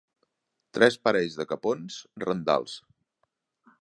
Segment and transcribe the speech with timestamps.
[0.77, 2.79] Tres parells de capons rendals.